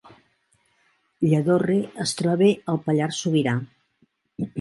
Lladorre 1.31 1.75
es 2.05 2.13
troba 2.21 2.47
al 2.73 2.81
Pallars 2.87 3.21
Sobirà 3.27 3.55